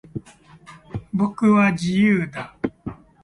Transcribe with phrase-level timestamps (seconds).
[1.13, 2.55] 僕は、自由だ。